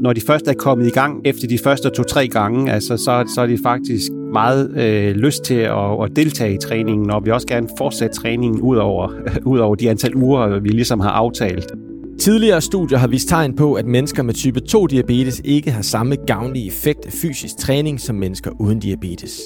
[0.00, 3.40] når de først er kommet i gang efter de første to-tre gange, altså, så, så
[3.40, 7.46] er de faktisk meget øh, lyst til at, at deltage i træningen, og vi også
[7.46, 9.12] gerne fortsætte træningen ud over,
[9.52, 11.72] ud over de antal uger, vi ligesom har aftalt.
[12.20, 16.66] Tidligere studier har vist tegn på, at mennesker med type 2-diabetes ikke har samme gavnlige
[16.66, 19.40] effekt af fysisk træning som mennesker uden diabetes.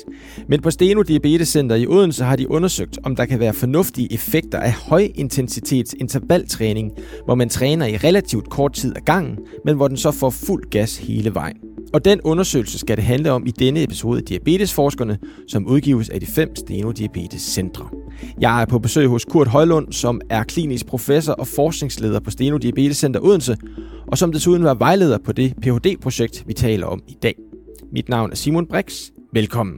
[0.49, 4.13] Men på Steno Diabetes Center i Odense har de undersøgt, om der kan være fornuftige
[4.13, 6.93] effekter af højintensitets intervaltræning,
[7.25, 10.71] hvor man træner i relativt kort tid ad gangen, men hvor den så får fuld
[10.71, 11.57] gas hele vejen.
[11.93, 16.21] Og den undersøgelse skal det handle om i denne episode af Diabetesforskerne, som udgives af
[16.21, 17.89] de fem Steno Diabetes Centre.
[18.41, 22.59] Jeg er på besøg hos Kurt Højlund, som er klinisk professor og forskningsleder på Steno
[22.65, 23.57] Diabetescenter Odense,
[24.07, 27.35] og som desuden var vejleder på det Ph.D.-projekt, vi taler om i dag.
[27.93, 28.95] Mit navn er Simon Brix.
[29.33, 29.77] Velkommen.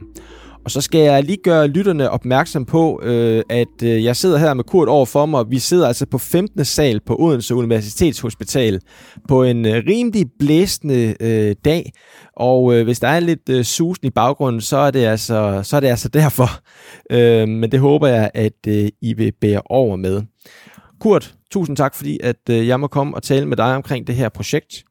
[0.67, 4.53] Og så skal jeg lige gøre lytterne opmærksom på, øh, at øh, jeg sidder her
[4.53, 5.45] med Kurt over for mig.
[5.49, 6.65] Vi sidder altså på 15.
[6.65, 8.81] sal på Odense Universitetshospital
[9.27, 11.91] på en øh, rimelig blæsende øh, dag.
[12.35, 15.75] Og øh, hvis der er lidt øh, susen i baggrunden, så er det altså, så
[15.75, 16.49] er det altså derfor.
[17.11, 20.21] Øh, men det håber jeg, at øh, I vil bære over med.
[20.99, 24.15] Kurt, tusind tak, fordi at øh, jeg må komme og tale med dig omkring det
[24.15, 24.83] her projekt.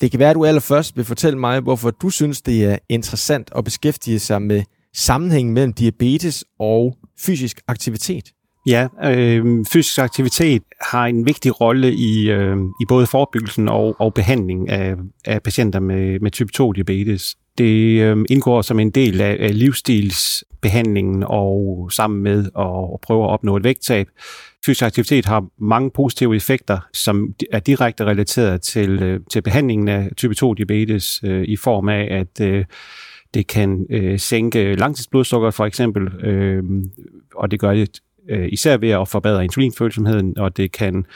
[0.00, 3.50] Det kan være, at du allerførst vil fortælle mig, hvorfor du synes, det er interessant
[3.56, 4.62] at beskæftige sig med
[4.94, 8.24] sammenhængen mellem diabetes og fysisk aktivitet?
[8.66, 14.14] Ja, øh, fysisk aktivitet har en vigtig rolle i, øh, i både forebyggelsen og, og
[14.14, 14.94] behandling af,
[15.24, 17.36] af patienter med, med type 2 diabetes.
[17.58, 23.24] Det øh, indgår som en del af, af livsstilsbehandlingen og sammen med at, at prøve
[23.24, 24.08] at opnå et vægttab.
[24.66, 30.10] Fysisk aktivitet har mange positive effekter, som er direkte relateret til, øh, til behandlingen af
[30.16, 32.64] type 2 diabetes øh, i form af, at øh,
[33.34, 36.62] det kan øh, sænke langtidsblodsukker for eksempel, øh,
[37.34, 41.06] og det gør det øh, især ved at forbedre insulinfølsomheden, og det kan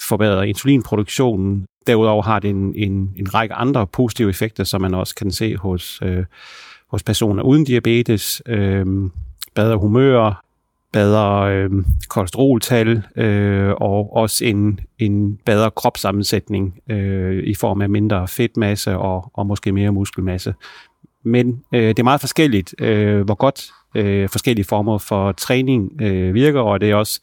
[0.00, 1.66] forbedre insulinproduktionen.
[1.86, 5.56] Derudover har det en, en, en række andre positive effekter, som man også kan se
[5.56, 6.24] hos, øh,
[6.90, 8.42] hos personer uden diabetes.
[8.46, 8.86] Øh,
[9.54, 10.47] bedre humør,
[10.92, 11.70] bedre øh,
[12.08, 19.30] kolesteroltal øh, og også en, en bedre kropssammensætning øh, i form af mindre fedtmasse og,
[19.34, 20.54] og måske mere muskelmasse
[21.24, 26.34] men øh, det er meget forskelligt, øh, hvor godt øh, forskellige former for træning øh,
[26.34, 27.20] virker, og det er også,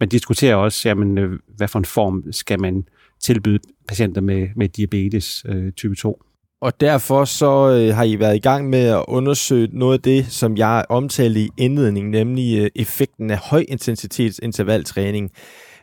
[0.00, 2.84] man diskuterer også, jamen, øh, hvad for en form skal man
[3.20, 6.22] tilbyde patienter med, med diabetes øh, type 2.
[6.60, 10.26] Og derfor så øh, har I været i gang med at undersøge noget af det,
[10.26, 15.30] som jeg omtalte i indledningen, nemlig øh, effekten af højintensitetsintervaltræning.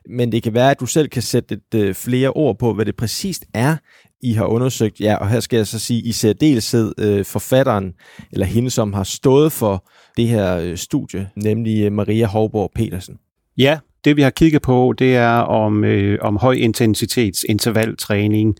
[0.09, 2.85] Men det kan være, at du selv kan sætte et, øh, flere ord på, hvad
[2.85, 3.75] det præcist er,
[4.21, 4.99] i har undersøgt.
[4.99, 7.93] Ja, og her skal jeg så sige, i særdeleshed øh, forfatteren,
[8.31, 9.87] eller hende, som har stået for
[10.17, 13.17] det her øh, studie, nemlig øh, Maria Hovborg Petersen.
[13.57, 18.57] Ja, det vi har kigget på, det er om, øh, om højintensitetsintervaltræning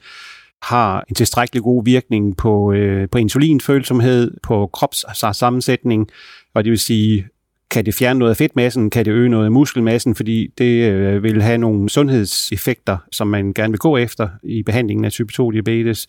[0.61, 6.09] har en tilstrækkelig god virkning på, øh, på insulinfølsomhed, på kropssammensætning,
[6.53, 7.27] og det vil sige
[7.71, 8.89] kan det fjerne noget af fedtmassen?
[8.89, 10.15] Kan det øge noget af muskelmassen?
[10.15, 15.05] Fordi det øh, vil have nogle sundhedseffekter, som man gerne vil gå efter i behandlingen
[15.05, 16.07] af type 2 diabetes.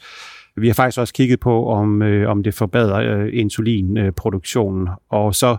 [0.56, 4.88] Vi har faktisk også kigget på, om, øh, om det forbedrer øh, insulinproduktionen.
[5.08, 5.56] Og så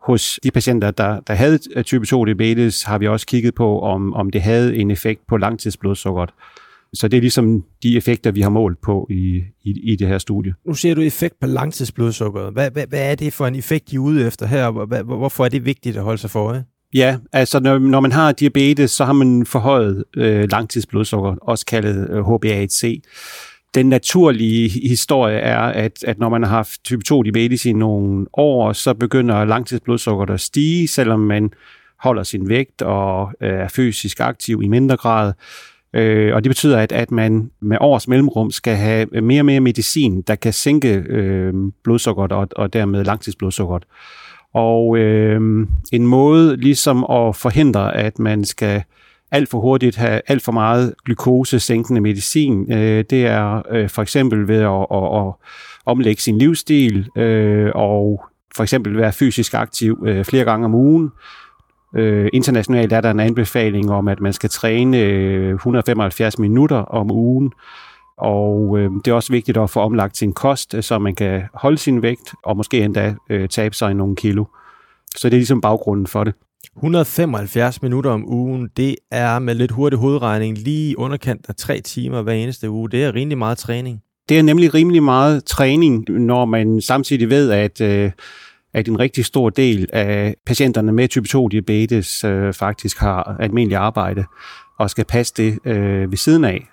[0.00, 3.80] hos de patienter, der, der havde øh, type 2 diabetes, har vi også kigget på,
[3.80, 6.30] om, om det havde en effekt på langtidsblodsukkeret.
[6.94, 10.18] Så det er ligesom de effekter, vi har målt på i, i, i det her
[10.18, 10.54] studie.
[10.66, 12.52] Nu ser du effekt på langtidsblodsukkeret.
[12.52, 14.86] Hvad, hvad, hvad er det for en effekt, I er ude efter her?
[14.86, 16.64] Hvad, hvorfor er det vigtigt at holde sig for øje?
[16.94, 22.10] Ja, altså når, når man har diabetes, så har man forhøjet øh, langtidsblodsukker, også kaldet
[22.10, 23.00] øh, HbA1c.
[23.74, 28.26] Den naturlige historie er, at, at når man har haft type 2 diabetes i nogle
[28.32, 31.50] år, så begynder langtidsblodsukkeret at stige, selvom man
[31.98, 35.32] holder sin vægt og øh, er fysisk aktiv i mindre grad.
[35.94, 39.60] Øh, og det betyder, at, at man med års mellemrum skal have mere og mere
[39.60, 41.54] medicin, der kan sænke øh,
[41.84, 43.84] blodsukkeret og, og dermed langtidsblodsukkeret.
[44.54, 48.82] Og øh, en måde ligesom at forhindre, at man skal
[49.30, 54.48] alt for hurtigt have alt for meget glukosesænkende medicin, øh, det er øh, for eksempel
[54.48, 55.32] ved at, at, at
[55.86, 58.24] omlægge sin livsstil øh, og
[58.56, 61.10] for eksempel være fysisk aktiv øh, flere gange om ugen,
[61.96, 64.98] Øh, internationalt er der en anbefaling om, at man skal træne
[65.50, 67.52] 175 øh, minutter om ugen,
[68.18, 71.78] og øh, det er også vigtigt at få omlagt sin kost, så man kan holde
[71.78, 74.44] sin vægt, og måske endda øh, tabe sig nogle kilo.
[75.16, 76.34] Så det er ligesom baggrunden for det.
[76.76, 82.22] 175 minutter om ugen, det er med lidt hurtig hovedregning lige underkant af tre timer
[82.22, 82.90] hver eneste uge.
[82.90, 84.02] Det er rimelig meget træning.
[84.28, 88.10] Det er nemlig rimelig meget træning, når man samtidig ved, at øh,
[88.74, 93.78] at en rigtig stor del af patienterne med type 2 diabetes øh, faktisk har almindelig
[93.78, 94.24] arbejde
[94.78, 96.68] og skal passe det øh, ved siden af.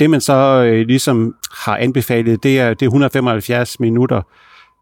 [0.00, 4.22] Det man så øh, ligesom har anbefalet, det er, det er 175 minutter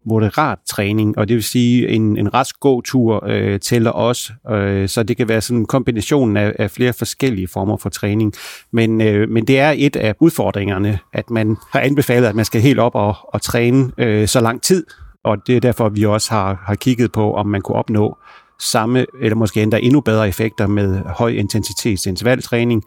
[0.05, 5.03] moderat træning, og det vil sige, en, en rask gåtur øh, tæller også, øh, så
[5.03, 8.33] det kan være sådan en kombination af, af flere forskellige former for træning.
[8.71, 12.61] Men, øh, men det er et af udfordringerne, at man har anbefalet, at man skal
[12.61, 14.85] helt op og, og træne øh, så lang tid,
[15.25, 18.17] og det er derfor, vi også har, har kigget på, om man kunne opnå
[18.59, 22.83] samme, eller måske endda endnu bedre effekter med høj intensitets intervaltræning,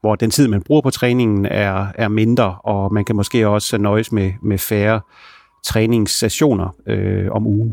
[0.00, 3.78] hvor den tid, man bruger på træningen, er, er mindre, og man kan måske også
[3.78, 5.00] nøjes med, med færre
[5.64, 7.72] træningssessioner øh, om ugen.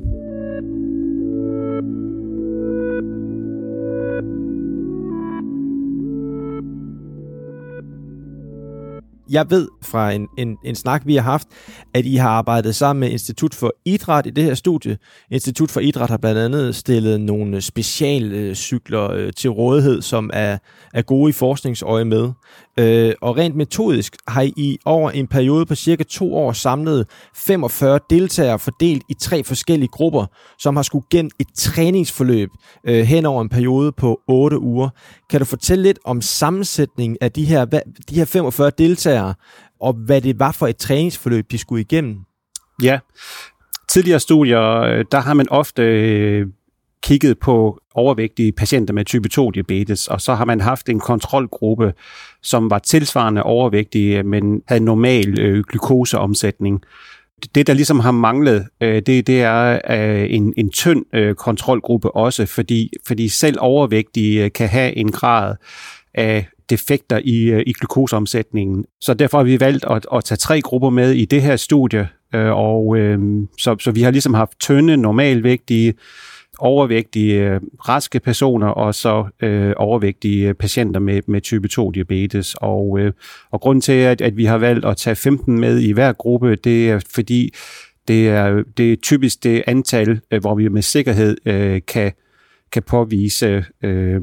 [9.29, 11.47] Jeg ved fra en, en, en snak, vi har haft,
[11.93, 14.97] at I har arbejdet sammen med Institut for Idræt i det her studie.
[15.31, 20.57] Institut for Idræt har blandt andet stillet nogle specialcykler øh, til rådighed, som er,
[20.93, 22.31] er gode i forskningsøje med.
[22.79, 27.99] Øh, og rent metodisk har I over en periode på cirka to år samlet 45
[28.09, 30.25] deltagere fordelt i tre forskellige grupper,
[30.59, 32.49] som har skulle gennem et træningsforløb
[32.83, 34.89] øh, hen over en periode på 8 uger.
[35.29, 37.65] Kan du fortælle lidt om sammensætningen af de her,
[38.09, 39.18] de her 45 deltagere,
[39.79, 42.17] og hvad det var for et træningsforløb, de skulle igennem?
[42.83, 42.99] Ja,
[43.89, 46.47] tidligere studier, øh, der har man ofte øh,
[47.03, 51.93] kigget på overvægtige patienter med type 2 diabetes, og så har man haft en kontrolgruppe,
[52.41, 56.81] som var tilsvarende overvægtige, øh, men havde normal øh, glukoseomsætning.
[57.55, 62.15] Det, der ligesom har manglet, øh, det, det er øh, en, en tynd øh, kontrolgruppe
[62.15, 65.55] også, fordi, fordi selv overvægtige kan have en grad
[66.13, 68.85] af defekter i, øh, i glukoseomsætningen.
[69.01, 72.09] Så derfor har vi valgt at, at tage tre grupper med i det her studie,
[72.35, 73.19] øh, og øh,
[73.57, 75.93] så, så vi har ligesom haft tynde, normalvægtige,
[76.59, 82.55] overvægtige, øh, raske personer og så øh, overvægtige øh, patienter med, med type 2 diabetes.
[82.61, 83.13] Og, øh,
[83.51, 86.55] og grunden til, at, at vi har valgt at tage 15 med i hver gruppe,
[86.55, 87.53] det er fordi,
[88.07, 92.11] det er, det er typisk det antal, hvor vi med sikkerhed øh, kan,
[92.71, 94.21] kan påvise øh,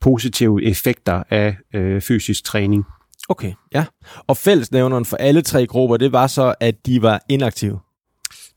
[0.00, 2.84] positive effekter af øh, fysisk træning.
[3.28, 3.84] Okay, ja.
[4.26, 7.78] Og fællesnævneren for alle tre grupper, det var så, at de var inaktive?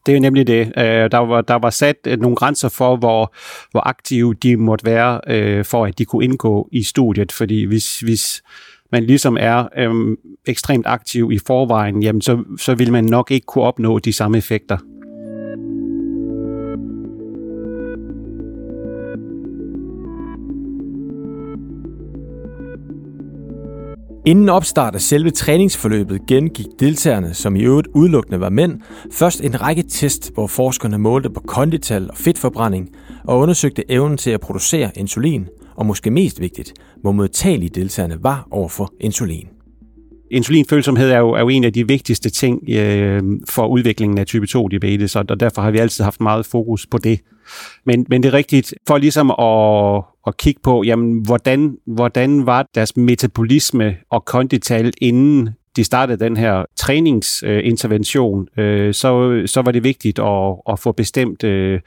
[0.05, 0.67] Det er nemlig det.
[0.77, 3.35] Øh, der, var, der var sat øh, nogle grænser for, hvor,
[3.71, 7.31] hvor aktive de måtte være, øh, for at de kunne indgå i studiet.
[7.31, 8.41] Fordi hvis, hvis
[8.91, 10.17] man ligesom er øh,
[10.47, 14.37] ekstremt aktiv i forvejen, jamen så, så vil man nok ikke kunne opnå de samme
[14.37, 14.77] effekter.
[24.25, 28.81] Inden opstart af selve træningsforløbet gengik deltagerne, som i øvrigt udelukkende var mænd,
[29.11, 32.89] først en række test, hvor forskerne målte på kondital og fedtforbrænding
[33.23, 38.47] og undersøgte evnen til at producere insulin, og måske mest vigtigt, hvor modtagelige deltagerne var
[38.51, 39.47] overfor insulin.
[40.31, 44.47] Insulinfølsomhed er jo, er jo en af de vigtigste ting øh, for udviklingen af type
[44.47, 47.19] 2 diabetes, og derfor har vi altid haft meget fokus på det.
[47.85, 52.65] Men, men det er rigtigt, for ligesom at, at kigge på, jamen, hvordan, hvordan var
[52.75, 59.83] deres metabolisme og kondital inden de startede den her træningsintervention, øh, så, så var det
[59.83, 61.79] vigtigt at, at få bestemt øh,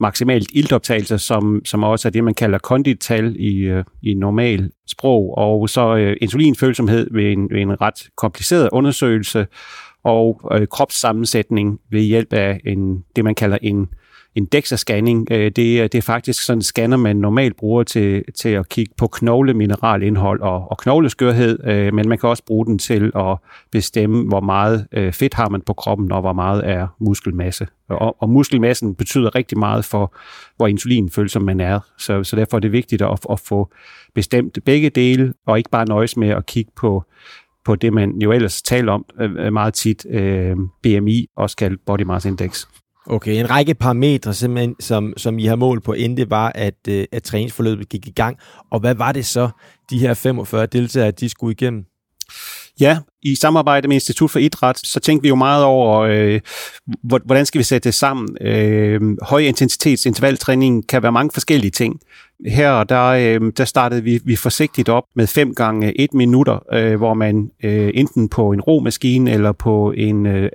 [0.00, 5.38] maksimalt iltoptagelse, som, som også er det, man kalder kondital i, øh, i normal sprog,
[5.38, 9.46] og så øh, insulinfølsomhed ved en, ved en ret kompliceret undersøgelse,
[10.04, 13.88] og øh, kropssammensætning ved hjælp af en, det, man kalder en
[14.34, 15.26] en DEXA-scanning.
[15.30, 15.56] Øh, det,
[15.92, 20.40] det er faktisk sådan en scanner, man normalt bruger til, til at kigge på knoglemineralindhold
[20.40, 23.36] og, og knogleskørhed, øh, men man kan også bruge den til at
[23.70, 27.66] bestemme, hvor meget øh, fedt har man på kroppen, og hvor meget er muskelmasse.
[27.88, 30.14] Og, og muskelmassen betyder rigtig meget for,
[30.56, 31.80] hvor insulinfølsom man er.
[31.98, 33.72] Så, så derfor er det vigtigt at, at få
[34.14, 37.04] bestemt begge dele, og ikke bare nøjes med at kigge på
[37.64, 42.02] på det, man jo ellers taler om øh, meget tit, øh, BMI, også kaldt Body
[42.02, 42.66] Mass Index.
[43.06, 46.88] Okay, en række parametre, simpelthen, som, som I har mål på, inden det var, at,
[46.88, 48.38] øh, at træningsforløbet gik i gang.
[48.70, 49.48] Og hvad var det så,
[49.90, 51.84] de her 45 deltagere, de skulle igennem?
[52.80, 56.40] Ja, i samarbejde med Institut for Idræt, så tænkte vi jo meget over, øh,
[57.24, 58.36] hvordan skal vi sætte det sammen.
[58.40, 62.00] Øh, høj intensitets intervaltræning kan være mange forskellige ting.
[62.46, 66.96] Her der, øh, der startede vi, vi forsigtigt op med 5 gange 1 minutter, øh,
[66.96, 70.50] hvor man øh, enten på en romaskine eller på en, øh,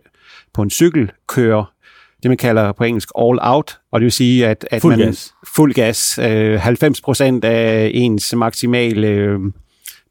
[0.53, 1.76] på en cykel kører
[2.23, 5.05] det, man kalder på engelsk all out, og det vil sige, at, at fuld man
[5.05, 5.33] gas.
[5.47, 9.39] fuld gas, øh, 90 procent af ens maksimale øh,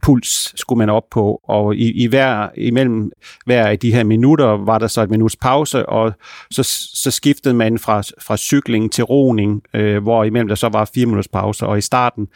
[0.03, 3.11] puls skulle man op på, og i, i hver, imellem
[3.47, 6.13] hver af de her minutter var der så et minuts pause, og
[6.51, 6.63] så,
[6.95, 11.07] så skiftede man fra, fra cykling til roning, øh, hvor imellem der så var fire
[11.07, 12.29] minutters pause, og i starten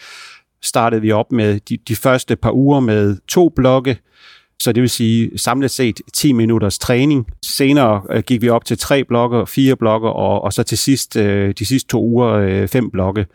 [0.62, 3.98] startede vi op med de, de første par uger med to blokke,
[4.60, 7.26] så det vil sige samlet set 10 minutters træning.
[7.44, 11.16] Senere øh, gik vi op til tre blokke, fire blokke, og, og så til sidst
[11.16, 13.26] øh, de sidste to uger øh, fem blokke,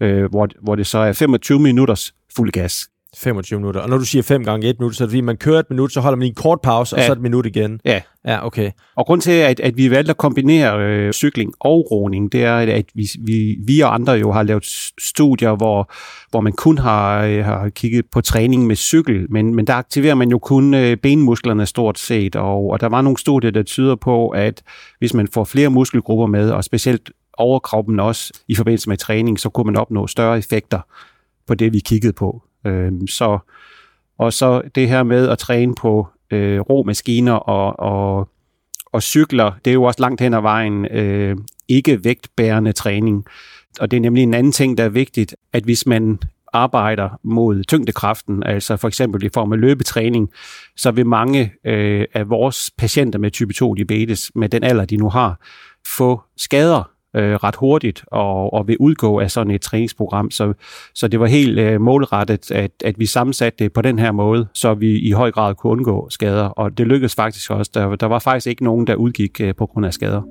[0.00, 2.88] øh, hvor, hvor det så er 25 minutters fuld gas.
[3.18, 3.80] 25 minutter.
[3.80, 5.70] Og når du siger 5 gange 1 minut, så er det fordi, man kører et
[5.70, 7.06] minut, så holder man en kort pause, og ja.
[7.06, 7.80] så et minut igen.
[7.84, 8.00] Ja.
[8.24, 8.70] Ja, okay.
[8.96, 12.56] Og grund til, at, at vi valgte at kombinere øh, cykling og roning, det er,
[12.56, 14.64] at vi, vi, vi og andre jo har lavet
[15.00, 15.92] studier, hvor,
[16.30, 20.14] hvor man kun har, øh, har kigget på træning med cykel, men, men der aktiverer
[20.14, 23.96] man jo kun øh, benmusklerne stort set, og, og der var nogle studier, der tyder
[23.96, 24.62] på, at
[24.98, 29.48] hvis man får flere muskelgrupper med, og specielt overkroppen også i forbindelse med træning, så
[29.48, 30.80] kunne man opnå større effekter
[31.46, 32.42] på det, vi kiggede på.
[32.68, 33.38] Øh, så,
[34.18, 38.28] og så det her med at træne på øh, romaskiner og, og,
[38.92, 41.36] og cykler, det er jo også langt hen ad vejen øh,
[41.68, 43.24] ikke vægtbærende træning.
[43.80, 46.18] Og det er nemlig en anden ting, der er vigtigt, at hvis man
[46.52, 50.30] arbejder mod tyngdekraften, altså for eksempel i form af løbetræning,
[50.76, 54.96] så vil mange øh, af vores patienter med type 2 diabetes, med den alder, de
[54.96, 55.40] nu har,
[55.96, 60.30] få skader øh, ret hurtigt og, og vil udgå af sådan et træningsprogram.
[60.30, 60.52] Så,
[60.94, 64.46] så det var helt øh, målrettet, at, at vi sammensatte det på den her måde,
[64.54, 66.44] så vi i høj grad kunne undgå skader.
[66.44, 67.70] Og det lykkedes faktisk også.
[67.74, 70.22] Der, der var faktisk ikke nogen, der udgik øh, på grund af skader.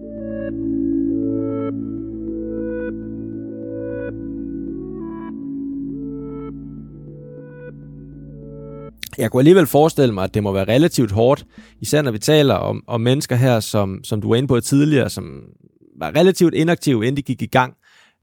[9.18, 11.46] Jeg kunne alligevel forestille mig, at det må være relativt hårdt,
[11.82, 15.10] især når vi taler om, om mennesker her, som, som du var inde på tidligere,
[15.10, 15.44] som
[16.00, 17.74] var relativt inaktiv, inden de gik i gang,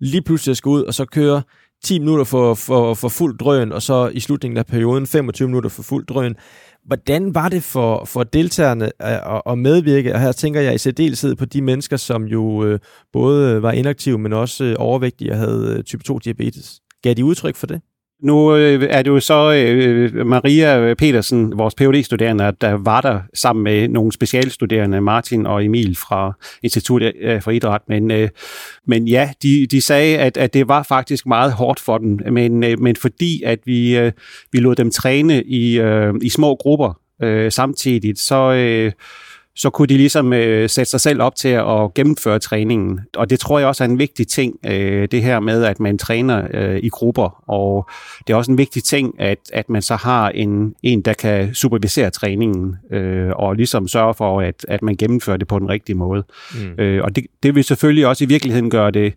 [0.00, 1.43] lige pludselig skal ud og så køre
[1.85, 5.71] 10 minutter for, for, for fuld drøn, og så i slutningen af perioden 25 minutter
[5.71, 6.37] for fuld drøn.
[6.85, 8.90] Hvordan var det for, for deltagerne øh,
[9.37, 10.14] at, at medvirke?
[10.14, 12.78] Og her tænker jeg i særdeleshed på de mennesker, som jo øh,
[13.12, 16.81] både var inaktive, men også øh, overvægtige og havde øh, type 2 diabetes.
[17.02, 17.81] Gav de udtryk for det?
[18.23, 23.00] Nu øh, er det jo så øh, Maria Petersen, vores phd studerende der øh, var
[23.00, 27.80] der sammen med nogle specialstuderende, Martin og Emil fra Institut øh, for Idræt.
[27.88, 28.28] Men, øh,
[28.87, 32.64] men ja, de, de sagde, at, at det var faktisk meget hårdt for dem, men,
[32.64, 34.12] øh, men fordi at vi, øh,
[34.52, 38.52] vi lod dem træne i, øh, i små grupper øh, samtidig, så...
[38.52, 38.92] Øh,
[39.56, 43.00] så kunne de ligesom øh, sætte sig selv op til at gennemføre træningen.
[43.16, 45.99] Og det tror jeg også er en vigtig ting, øh, det her med, at man
[45.99, 47.42] træner øh, i grupper.
[47.50, 47.88] Og
[48.26, 51.54] det er også en vigtig ting, at, at man så har en, en der kan
[51.54, 55.96] supervisere træningen, øh, og ligesom sørge for, at, at man gennemfører det på den rigtige
[55.96, 56.25] måde.
[56.54, 56.82] Mm.
[56.82, 59.14] Øh, og det, det vil selvfølgelig også i virkeligheden gøre det,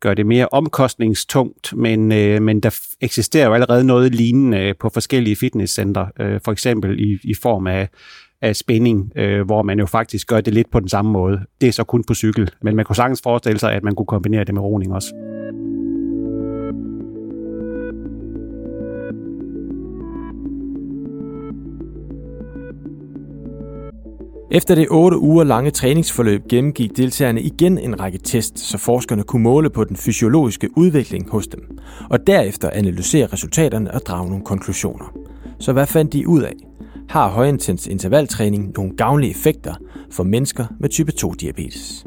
[0.00, 5.36] gøre det mere omkostningstungt, men, øh, men der eksisterer jo allerede noget lignende på forskellige
[5.36, 7.88] fitnesscentre, øh, for eksempel i, i form af
[8.42, 11.40] af spænding, øh, hvor man jo faktisk gør det lidt på den samme måde.
[11.60, 14.06] Det er så kun på cykel, men man kunne sagtens forestille sig, at man kunne
[14.06, 15.14] kombinere det med roning også.
[24.54, 29.42] Efter det 8 uger lange træningsforløb gennemgik deltagerne igen en række test, så forskerne kunne
[29.42, 31.78] måle på den fysiologiske udvikling hos dem,
[32.10, 35.16] og derefter analysere resultaterne og drage nogle konklusioner.
[35.58, 36.52] Så hvad fandt de ud af?
[37.12, 39.74] Har højintens intervaltræning nogle gavnlige effekter
[40.10, 42.06] for mennesker med type 2-diabetes.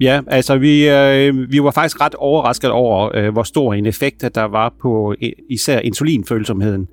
[0.00, 4.34] Ja, altså vi, øh, vi var faktisk ret overrasket over, øh, hvor stor en effekt
[4.34, 6.88] der var på øh, især insulinfølsomheden.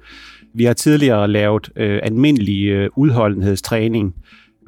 [0.53, 4.15] Vi har tidligere lavet øh, almindelig øh, udholdenhedstræning,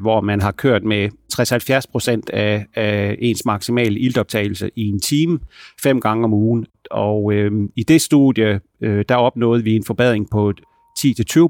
[0.02, 5.40] hvor man har kørt med 60-70 af, af ens maksimale iltoptagelse i en time,
[5.84, 6.66] fem gange om ugen.
[6.92, 10.54] Og øh, i det studie, øh, der opnåede vi en forbedring på
[11.00, 11.48] 10-20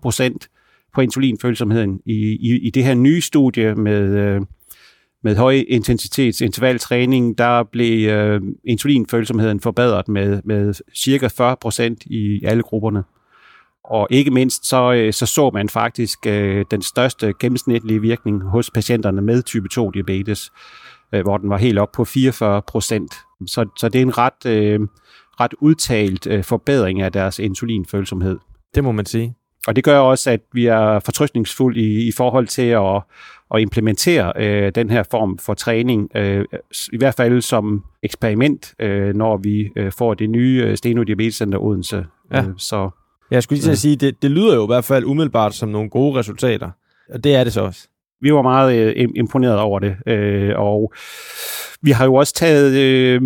[0.94, 2.00] på insulinfølsomheden.
[2.06, 4.42] I, i, i det her nye studie med, øh,
[5.24, 12.44] med høj intensitets intervaltræning, der blev øh, insulinfølsomheden forbedret med, med cirka 40 procent i
[12.46, 13.04] alle grupperne.
[13.84, 18.72] Og ikke mindst så, øh, så så man faktisk øh, den største gennemsnitlige virkning hos
[18.72, 20.52] patienterne med type 2 diabetes,
[21.14, 23.14] øh, hvor den var helt op på 44 procent.
[23.48, 24.80] Så, så det er en ret, øh,
[25.40, 28.38] ret udtalt øh, forbedring af deres insulinfølsomhed.
[28.76, 29.36] Det må man sige.
[29.68, 33.02] Og det gør også, at vi er fortrystningsfulde i, i forhold til at,
[33.56, 36.46] at implementere øh, den her form for træning, øh,
[36.94, 41.36] i hvert fald som eksperiment, øh, når vi øh, får det nye øh, Steno Diabetes
[41.36, 42.06] Center Odense.
[42.32, 42.42] Ja.
[42.42, 42.90] Øh, så,
[43.32, 45.70] jeg skulle lige til at sige, det, det lyder jo i hvert fald umiddelbart som
[45.70, 46.70] nogle gode resultater,
[47.14, 47.88] og det er det så også
[48.22, 49.96] vi var meget øh, imponeret over det.
[50.08, 50.94] Øh, og
[51.82, 53.22] vi har jo også taget øh,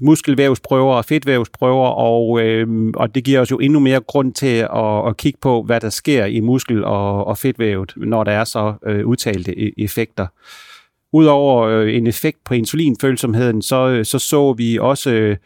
[0.00, 5.08] muskelvævsprøver og fedtvævsprøver, og, øh, og det giver os jo endnu mere grund til at,
[5.08, 8.74] at kigge på, hvad der sker i muskel- og, og fedtvævet, når der er så
[8.86, 10.26] øh, udtalte e-, effekter.
[11.12, 15.36] Udover øh, en effekt på insulinfølsomheden, så, øh, så så vi også øh,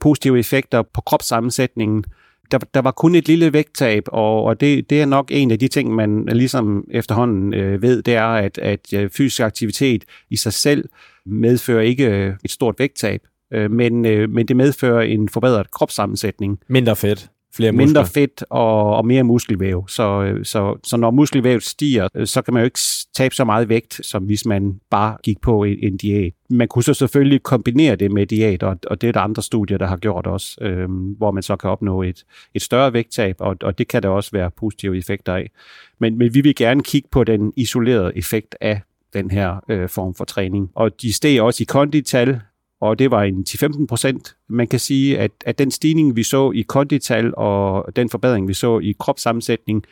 [0.00, 2.04] positive effekter på kropssammensætningen,
[2.50, 5.58] der, der var kun et lille vægttab, og, og det, det er nok en af
[5.58, 10.36] de ting, man ligesom efterhånden øh, ved, det er, at, at øh, fysisk aktivitet i
[10.36, 10.88] sig selv
[11.26, 13.20] medfører ikke øh, et stort vægttab,
[13.52, 16.58] øh, men, øh, men det medfører en forbedret kropssammensætning.
[16.68, 17.30] Mindre fedt.
[17.56, 17.86] Flere muskler.
[17.86, 19.84] Mindre fedt og, og mere muskelvæv.
[19.88, 22.78] Så, så, så når muskelvævet stiger, så kan man jo ikke
[23.14, 26.32] tabe så meget vægt, som hvis man bare gik på en, en diæt.
[26.50, 29.78] Man kunne så selvfølgelig kombinere det med diæt, og, og det er der andre studier,
[29.78, 33.56] der har gjort også, øh, hvor man så kan opnå et, et større vægttab, og,
[33.62, 35.50] og det kan der også være positive effekter af.
[35.98, 38.80] Men, men vi vil gerne kigge på den isolerede effekt af
[39.14, 40.70] den her øh, form for træning.
[40.74, 42.40] Og de steg også i kondital,
[42.80, 44.36] og det var en 10-15 procent.
[44.48, 48.54] Man kan sige, at, at den stigning, vi så i kondital, og den forbedring, vi
[48.54, 49.84] så i kropssammensætning,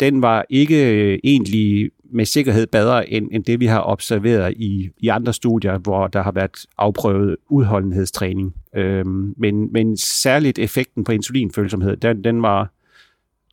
[0.00, 4.90] den var ikke øh, egentlig med sikkerhed bedre end, end det, vi har observeret i,
[4.98, 8.54] i andre studier, hvor der har været afprøvet udholdenhedstræning.
[8.76, 12.72] Øhm, men, men særligt effekten på insulinfølsomhed, den, den var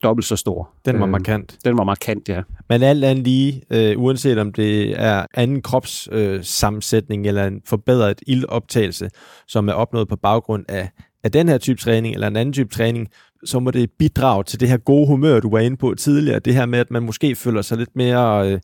[0.03, 0.69] dobbelt så stor.
[0.85, 1.57] Den var øh, markant.
[1.65, 2.41] Den var markant, ja.
[2.69, 8.21] Men alt andet lige, øh, uanset om det er anden kropssammensætning øh, eller en forbedret
[8.27, 9.09] ildoptagelse,
[9.47, 10.89] som er opnået på baggrund af,
[11.23, 13.07] af den her type træning eller en anden type træning,
[13.45, 16.39] så må det bidrage til det her gode humør, du var inde på tidligere.
[16.39, 18.59] Det her med, at man måske føler sig lidt mere øh,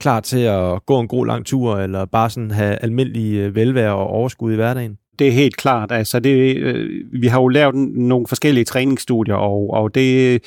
[0.00, 3.94] klar til at gå en god lang tur, eller bare sådan have almindelig øh, velvære
[3.94, 5.92] og overskud i hverdagen det er helt klart.
[5.92, 10.42] Altså det, øh, vi har jo lavet nogle forskellige træningsstudier, og, og det,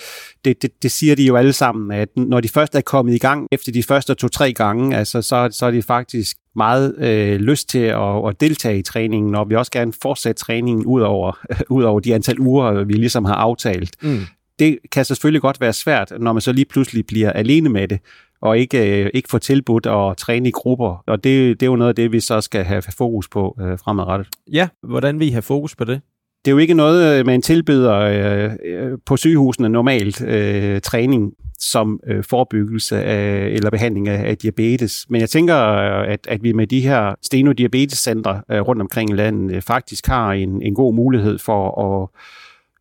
[0.46, 3.18] det, det, det siger de jo alle sammen, at når de først er kommet i
[3.18, 7.70] gang efter de første to-tre gange, altså så, så er de faktisk meget øh, lyst
[7.70, 11.40] til at, at deltage i træningen, og vi også gerne fortsætte træningen ud over,
[11.78, 13.96] ud over de antal uger, vi ligesom har aftalt.
[14.02, 14.22] Mm.
[14.60, 18.00] Det kan selvfølgelig godt være svært, når man så lige pludselig bliver alene med det
[18.42, 21.04] og ikke, øh, ikke få tilbudt at træne i grupper.
[21.08, 23.78] Og det, det er jo noget af det, vi så skal have fokus på øh,
[23.78, 24.28] fremadrettet.
[24.54, 26.02] Ja, hvordan vil I have fokus på det?
[26.46, 31.34] Det er jo ikke noget, øh, man tilbyder øh, øh, på sygehusene normalt øh, træning
[31.60, 35.06] som øh, forebyggelse af, eller behandling af, af diabetes.
[35.10, 39.56] Men jeg tænker, at, at vi med de her stenodiabetescentre øh, rundt omkring i landet
[39.56, 42.10] øh, faktisk har en, en god mulighed for at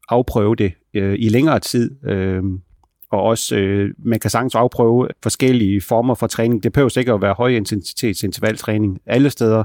[0.09, 2.05] afprøve det øh, i længere tid.
[2.05, 2.43] Øh,
[3.11, 6.63] og også øh, man kan sagtens afprøve forskellige former for træning.
[6.63, 9.65] Det behøver ikke at være høj intensitets intervaltræning alle steder,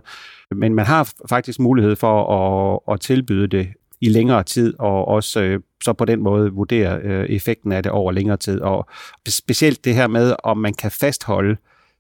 [0.56, 3.68] men man har faktisk mulighed for at, at tilbyde det
[4.02, 7.92] i længere tid, og også øh, så på den måde vurdere øh, effekten af det
[7.92, 8.62] over længere tid.
[8.62, 8.88] Og
[9.28, 11.58] specielt det her med, om man kan fastholde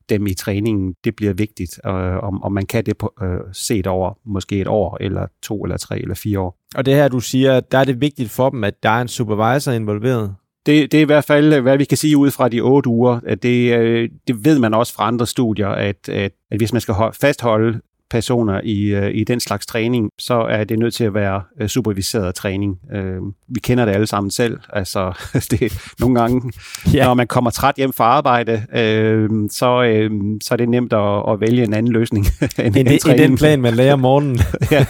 [0.10, 3.88] dem i træningen, det bliver vigtigt, øh, om, om man kan det på, øh, set
[3.88, 6.58] over måske et år, eller to, eller tre, eller fire år.
[6.76, 9.08] Og det her, du siger, der er det vigtigt for dem, at der er en
[9.08, 10.36] supervisor involveret?
[10.66, 13.20] Det, det er i hvert fald, hvad vi kan sige ud fra de otte uger.
[13.28, 16.82] At det, øh, det ved man også fra andre studier, at, at, at hvis man
[16.82, 21.14] skal fastholde personer i, øh, i den slags træning, så er det nødt til at
[21.14, 22.80] være øh, superviseret træning.
[23.48, 24.60] Vi kender det alle sammen selv.
[24.74, 25.20] Altså,
[25.52, 26.52] det, nogle gange,
[26.94, 27.06] ja.
[27.06, 28.64] når man kommer træt hjem fra arbejde,
[29.50, 29.60] så,
[30.42, 33.62] så er det nemt at, at vælge en anden løsning end, end, end den plan,
[33.62, 34.40] man lærer om morgenen.
[34.72, 34.86] ja.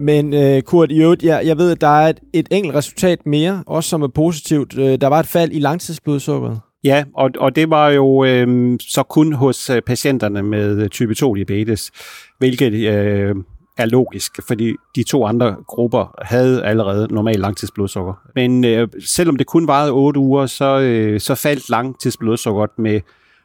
[0.00, 3.26] Men øh, Kurt, i øvrigt, jeg, jeg ved, at der er et, et enkelt resultat
[3.26, 4.78] mere, også som er positivt.
[4.78, 6.60] Øh, der var et fald i langtidsblodsukkeret.
[6.84, 11.14] Ja, og, og det var jo øh, så kun hos øh, patienterne med øh, type
[11.14, 11.90] 2 diabetes,
[12.38, 13.34] hvilket øh,
[13.78, 18.14] er logisk, fordi de to andre grupper havde allerede normal langtidsblodsukker.
[18.34, 23.00] Men øh, selvom det kun varede 8 uger, så, øh, så faldt langtidsblodsukkeret med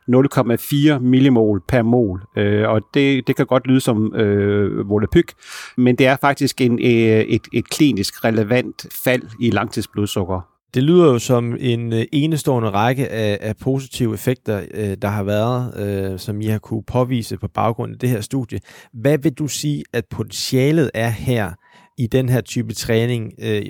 [0.10, 2.22] 0,4 millimol per mol.
[2.38, 5.34] Øh, og det, det kan godt lyde som øh, volapyk,
[5.78, 10.42] men det er faktisk en, øh, et, et klinisk relevant fald i langtidsblodsukker.
[10.74, 15.24] Det lyder jo som en øh, enestående række af, af positive effekter, øh, der har
[15.24, 15.74] været,
[16.14, 18.60] øh, som I har kunne påvise på baggrund af det her studie.
[18.94, 21.52] Hvad vil du sige, at potentialet er her
[21.98, 23.34] i den her type træning?
[23.42, 23.62] Øh,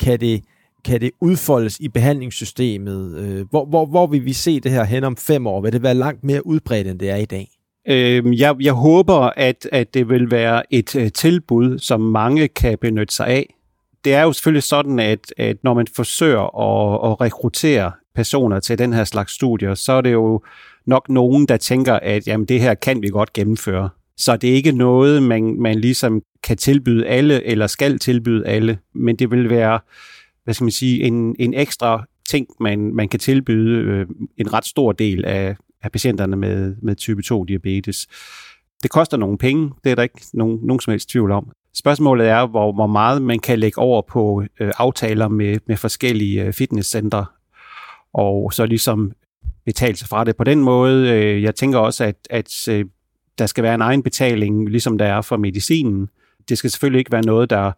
[0.00, 0.42] kan det
[0.86, 3.18] kan det udfoldes i behandlingssystemet?
[3.18, 5.60] Øh, hvor, hvor, hvor vil vi se det her hen om fem år?
[5.60, 7.48] Vil det være langt mere udbredt, end det er i dag?
[7.88, 12.78] Øh, jeg, jeg håber, at, at det vil være et øh, tilbud, som mange kan
[12.80, 13.54] benytte sig af.
[14.04, 18.78] Det er jo selvfølgelig sådan, at, at når man forsøger at, at rekruttere personer til
[18.78, 20.42] den her slags studier, så er det jo
[20.86, 23.88] nok nogen, der tænker, at jamen, det her kan vi godt gennemføre.
[24.16, 28.78] Så det er ikke noget, man, man ligesom kan tilbyde alle, eller skal tilbyde alle,
[28.94, 29.80] men det vil være
[30.46, 34.06] hvad skal man sige, en, en ekstra ting, man, man kan tilbyde øh,
[34.38, 38.06] en ret stor del af, af patienterne med, med type 2 diabetes.
[38.82, 41.50] Det koster nogle penge, det er der ikke nogen, nogen som helst tvivl om.
[41.74, 46.44] Spørgsmålet er, hvor, hvor meget man kan lægge over på øh, aftaler med, med forskellige
[46.44, 47.26] øh, fitnesscentre,
[48.14, 49.12] og så ligesom
[49.64, 51.10] betale sig fra det på den måde.
[51.10, 52.84] Øh, jeg tænker også, at, at øh,
[53.38, 56.08] der skal være en egen betaling, ligesom der er for medicinen.
[56.48, 57.72] Det skal selvfølgelig ikke være noget, der,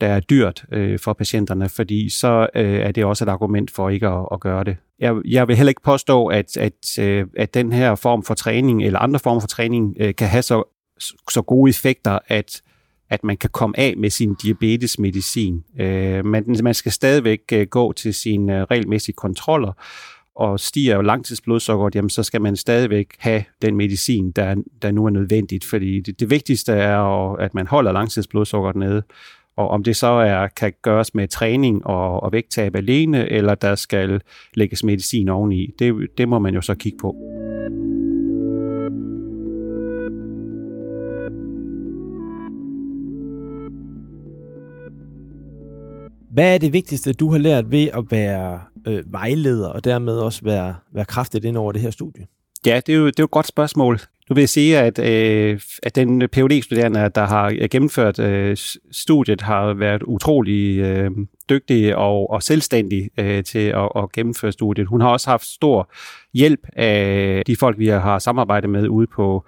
[0.00, 3.90] der er dyrt øh, for patienterne, fordi så øh, er det også et argument for
[3.90, 4.76] ikke at, at gøre det.
[4.98, 8.84] Jeg, jeg vil heller ikke påstå, at, at, øh, at den her form for træning
[8.84, 10.62] eller andre former for træning øh, kan have så,
[11.30, 12.62] så gode effekter, at
[13.10, 15.64] at man kan komme af med sin diabetesmedicin.
[15.80, 19.72] Øh, men man skal stadigvæk øh, gå til sine øh, regelmæssige kontroller,
[20.34, 25.06] og stiger jo langtidsblodsukkeret, jamen så skal man stadigvæk have den medicin, der, der nu
[25.06, 29.02] er nødvendigt, fordi det, det vigtigste er, at man holder langtidsblodsukkeret nede,
[29.58, 33.74] og om det så er, kan gøres med træning og, og vægttab alene, eller der
[33.74, 34.20] skal
[34.54, 37.16] lægges medicin oveni, det, det må man jo så kigge på.
[46.30, 50.44] Hvad er det vigtigste, du har lært ved at være øh, vejleder, og dermed også
[50.44, 52.26] være, være kraftigt ind over det her studie?
[52.66, 53.98] Ja, det er jo, det er jo et godt spørgsmål.
[54.28, 58.56] Nu vil jeg sige, at, øh, at den phd studerende der har øh, gennemført øh,
[58.90, 61.10] studiet, har været utrolig øh,
[61.50, 64.86] dygtig og, og selvstændig øh, til at, at gennemføre studiet.
[64.86, 65.90] Hun har også haft stor
[66.34, 69.44] hjælp af de folk, vi har samarbejdet med ude på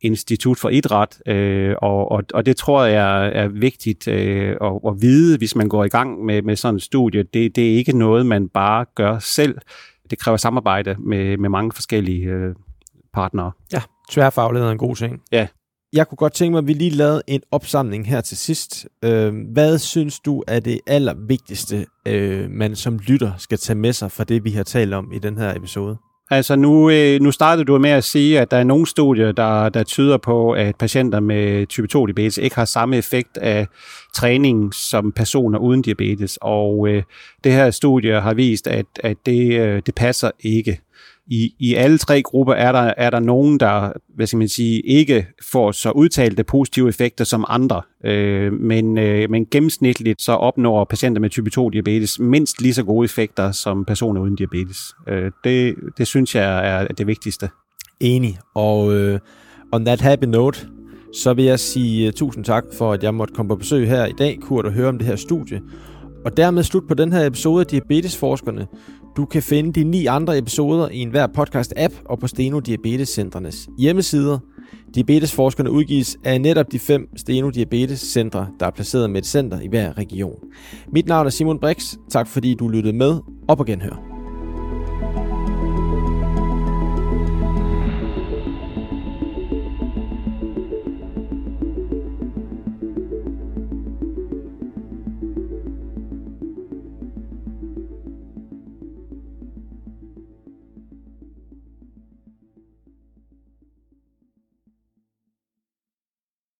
[0.00, 4.94] Institut for Idræt, øh, og, og, og det tror jeg er vigtigt øh, at, at
[5.00, 7.22] vide, hvis man går i gang med, med sådan et studie.
[7.22, 9.58] Det, det er ikke noget, man bare gør selv.
[10.10, 12.54] Det kræver samarbejde med, med mange forskellige øh,
[13.14, 13.52] partnere.
[13.72, 15.20] Ja, tværfaglighed er en god ting.
[15.32, 15.46] Ja.
[15.92, 18.86] Jeg kunne godt tænke mig, at vi lige lavede en opsamling her til sidst.
[19.04, 24.12] Øh, hvad synes du er det allervigtigste, øh, man som lytter skal tage med sig
[24.12, 25.96] fra det, vi har talt om i den her episode?
[26.30, 29.68] Altså nu, øh, nu startede du med at sige, at der er nogle studier, der,
[29.68, 33.66] der tyder på, at patienter med type 2 diabetes ikke har samme effekt af
[34.14, 36.38] træning som personer uden diabetes.
[36.40, 37.02] Og øh,
[37.44, 40.80] det her studie har vist, at, at det, øh, det passer ikke
[41.30, 44.80] i, i alle tre grupper er der, er der nogen, der hvad skal man sige,
[44.80, 47.82] ikke får så udtalte positive effekter som andre.
[48.04, 52.84] Øh, men, øh, men gennemsnitligt så opnår patienter med type 2 diabetes mindst lige så
[52.84, 54.78] gode effekter som personer uden diabetes.
[55.08, 57.48] Øh, det, det synes jeg er det vigtigste.
[58.00, 58.38] Enig.
[58.54, 59.20] Og øh,
[59.72, 60.66] on that happy note,
[61.14, 64.06] så vil jeg sige øh, tusind tak for, at jeg måtte komme på besøg her
[64.06, 65.60] i dag, Kurt, og høre om det her studie.
[66.24, 68.66] Og dermed slut på den her episode af Diabetesforskerne.
[69.16, 73.68] Du kan finde de ni andre episoder i enhver podcast-app og på Steno Diabetes Centrenes
[73.78, 74.38] hjemmesider.
[74.94, 79.60] Diabetesforskerne udgives af netop de fem Steno Diabetes Centre, der er placeret med et center
[79.60, 80.38] i hver region.
[80.92, 81.94] Mit navn er Simon Brix.
[82.10, 83.18] Tak fordi du lyttede med.
[83.48, 84.07] og på genhør.